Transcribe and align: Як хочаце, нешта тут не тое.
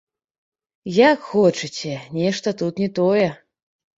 Як 1.11 1.27
хочаце, 1.33 1.93
нешта 2.17 2.53
тут 2.61 2.81
не 2.85 2.87
тое. 3.01 3.29